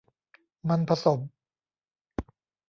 [0.69, 1.19] มันผสม